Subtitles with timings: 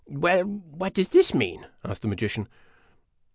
[0.09, 2.47] "Well, what does this mean?" asked the magician.